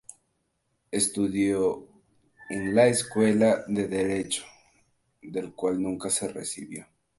[0.89, 1.87] Estudió
[2.49, 4.43] en la Escuela de Derecho
[5.21, 6.87] del cual nunca se recibió.